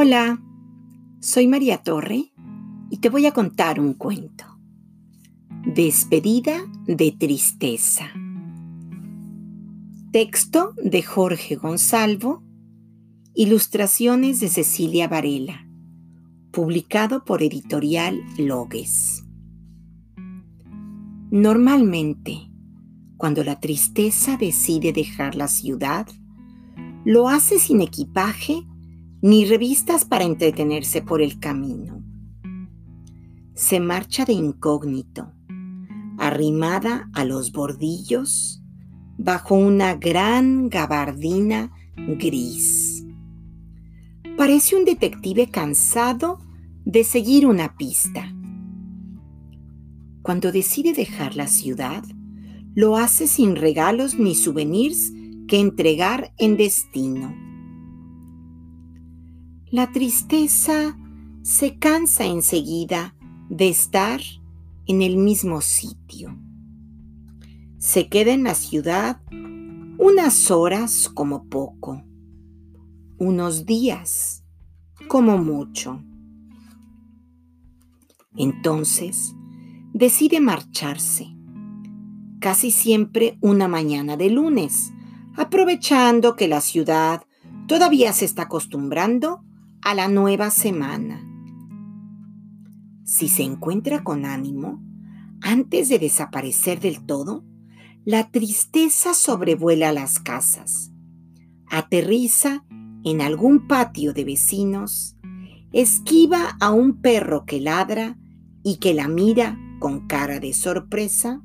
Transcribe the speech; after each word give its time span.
Hola, 0.00 0.40
soy 1.18 1.48
María 1.48 1.78
Torre 1.78 2.32
y 2.88 2.98
te 2.98 3.08
voy 3.08 3.26
a 3.26 3.32
contar 3.32 3.80
un 3.80 3.94
cuento. 3.94 4.44
Despedida 5.74 6.56
de 6.86 7.10
tristeza. 7.10 8.04
Texto 10.12 10.72
de 10.80 11.02
Jorge 11.02 11.56
Gonzalvo. 11.56 12.44
Ilustraciones 13.34 14.38
de 14.38 14.46
Cecilia 14.46 15.08
Varela. 15.08 15.66
Publicado 16.52 17.24
por 17.24 17.42
Editorial 17.42 18.20
Logues. 18.38 19.24
Normalmente, 21.32 22.52
cuando 23.16 23.42
la 23.42 23.58
tristeza 23.58 24.36
decide 24.36 24.92
dejar 24.92 25.34
la 25.34 25.48
ciudad, 25.48 26.06
lo 27.04 27.28
hace 27.28 27.58
sin 27.58 27.80
equipaje 27.80 28.67
ni 29.20 29.44
revistas 29.44 30.04
para 30.04 30.24
entretenerse 30.24 31.02
por 31.02 31.20
el 31.20 31.40
camino. 31.40 32.02
Se 33.54 33.80
marcha 33.80 34.24
de 34.24 34.32
incógnito, 34.32 35.32
arrimada 36.18 37.10
a 37.14 37.24
los 37.24 37.50
bordillos, 37.52 38.62
bajo 39.16 39.56
una 39.56 39.96
gran 39.96 40.68
gabardina 40.68 41.72
gris. 41.96 43.04
Parece 44.36 44.76
un 44.76 44.84
detective 44.84 45.50
cansado 45.50 46.38
de 46.84 47.02
seguir 47.02 47.44
una 47.46 47.76
pista. 47.76 48.32
Cuando 50.22 50.52
decide 50.52 50.92
dejar 50.92 51.34
la 51.34 51.48
ciudad, 51.48 52.04
lo 52.74 52.96
hace 52.96 53.26
sin 53.26 53.56
regalos 53.56 54.16
ni 54.16 54.36
souvenirs 54.36 55.12
que 55.48 55.58
entregar 55.58 56.32
en 56.38 56.56
destino 56.56 57.47
la 59.70 59.92
tristeza 59.92 60.96
se 61.42 61.78
cansa 61.78 62.24
enseguida 62.24 63.14
de 63.50 63.68
estar 63.68 64.20
en 64.86 65.02
el 65.02 65.16
mismo 65.16 65.60
sitio. 65.60 66.38
Se 67.78 68.08
queda 68.08 68.32
en 68.32 68.44
la 68.44 68.54
ciudad 68.54 69.20
unas 69.98 70.50
horas 70.50 71.10
como 71.12 71.44
poco, 71.48 72.02
unos 73.18 73.66
días 73.66 74.44
como 75.06 75.36
mucho. 75.36 76.02
Entonces 78.36 79.34
decide 79.92 80.40
marcharse, 80.40 81.26
casi 82.40 82.70
siempre 82.70 83.36
una 83.42 83.68
mañana 83.68 84.16
de 84.16 84.30
lunes, 84.30 84.92
aprovechando 85.36 86.36
que 86.36 86.48
la 86.48 86.62
ciudad 86.62 87.22
todavía 87.66 88.12
se 88.12 88.24
está 88.24 88.42
acostumbrando 88.42 89.44
a 89.82 89.94
la 89.94 90.08
nueva 90.08 90.50
semana. 90.50 91.24
Si 93.04 93.28
se 93.28 93.42
encuentra 93.42 94.02
con 94.02 94.24
ánimo, 94.24 94.82
antes 95.40 95.88
de 95.88 95.98
desaparecer 95.98 96.80
del 96.80 97.04
todo, 97.04 97.44
la 98.04 98.30
tristeza 98.30 99.14
sobrevuela 99.14 99.92
las 99.92 100.18
casas, 100.18 100.92
aterriza 101.70 102.64
en 103.04 103.20
algún 103.20 103.66
patio 103.66 104.12
de 104.12 104.24
vecinos, 104.24 105.16
esquiva 105.72 106.56
a 106.60 106.70
un 106.70 107.00
perro 107.00 107.44
que 107.44 107.60
ladra 107.60 108.18
y 108.62 108.76
que 108.76 108.94
la 108.94 109.08
mira 109.08 109.58
con 109.78 110.06
cara 110.06 110.40
de 110.40 110.52
sorpresa, 110.52 111.40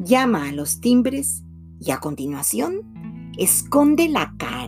llama 0.00 0.48
a 0.48 0.52
los 0.52 0.80
timbres 0.80 1.44
y 1.80 1.90
a 1.90 1.98
continuación 1.98 3.32
esconde 3.36 4.08
la 4.08 4.34
cara 4.38 4.63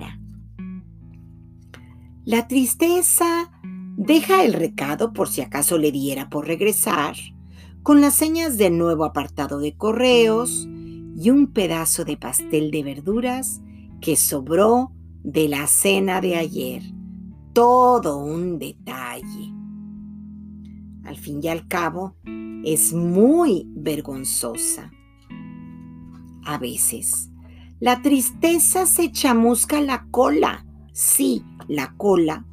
la 2.27 2.49
tristeza 2.49 3.53
deja 3.97 4.45
el 4.45 4.53
recado 4.53 5.13
por 5.13 5.29
si 5.29 5.43
acaso 5.43 5.79
le 5.79 5.93
diera 5.93 6.29
por 6.29 6.49
regresar, 6.49 7.15
con 7.85 8.01
las 8.01 8.15
señas 8.15 8.59
del 8.59 8.77
nuevo 8.77 9.05
apartado 9.05 9.61
de 9.61 9.77
correos 9.77 10.67
y 11.17 11.31
un 11.31 11.53
pedazo 11.53 12.05
de 12.05 12.17
pastel 12.17 12.73
de 12.73 12.83
verduras 12.83 13.63
que 14.01 14.17
sobró 14.17 14.91
de 15.23 15.49
la 15.49 15.69
cena 15.69 16.21
de 16.21 16.35
ayer. 16.35 16.83
Todo 17.53 18.19
un 18.19 18.59
detalle. 18.59 19.55
Al 21.05 21.17
fin 21.17 21.39
y 21.41 21.47
al 21.47 21.69
cabo, 21.69 22.17
es 22.65 22.93
muy 22.93 23.69
vergonzosa. 23.69 24.91
A 26.45 26.59
veces, 26.59 27.31
la 27.79 28.03
tristeza 28.03 28.85
se 28.85 29.13
chamusca 29.13 29.81
la 29.81 30.09
cola 30.11 30.67
sí, 30.97 31.45
la 31.69 31.95
cola, 31.97 32.47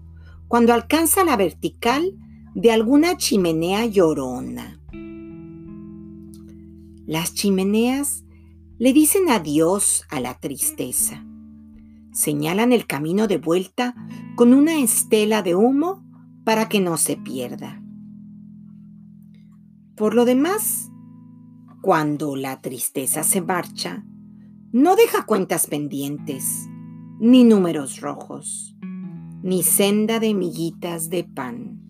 cuando 0.48 0.74
alcanza 0.74 1.24
la 1.24 1.36
vertical 1.36 2.18
de 2.56 2.72
alguna 2.72 3.18
chimenea 3.18 3.86
llorona. 3.86 4.80
Las 7.06 7.34
chimeneas 7.34 8.24
le 8.78 8.94
dicen 8.94 9.30
adiós 9.30 10.04
a 10.10 10.20
la 10.20 10.40
tristeza. 10.40 11.26
Señalan 12.12 12.72
el 12.72 12.86
camino 12.86 13.28
de 13.28 13.38
vuelta 13.38 13.96
con 14.36 14.54
una 14.54 14.80
estela 14.80 15.42
de 15.42 15.56
humo 15.56 16.04
para 16.44 16.70
que 16.70 16.80
no 16.80 16.98
se 16.98 17.18
pierda. 17.18 17.82
Por 19.96 20.14
lo 20.14 20.26
demás, 20.26 20.92
cuando 21.82 22.36
la 22.36 22.62
tristeza 22.62 23.24
se 23.24 23.42
marcha, 23.42 24.06
no 24.72 24.96
deja 24.96 25.26
cuentas 25.26 25.68
pendientes 25.68 26.68
ni 27.20 27.44
números 27.44 28.02
rojos, 28.02 28.76
ni 29.44 29.62
senda 29.62 30.22
de 30.22 30.34
miguitas 30.34 31.10
de 31.10 31.26
pan. 31.26 31.82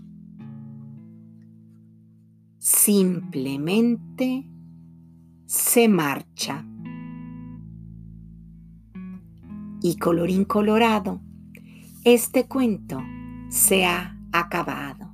Simplemente 2.57 4.49
se 5.45 5.87
marcha. 5.87 6.65
Y 9.83 9.97
colorín 9.97 10.45
colorado, 10.45 11.21
este 12.03 12.47
cuento 12.47 12.99
se 13.49 13.85
ha 13.85 14.17
acabado. 14.31 15.12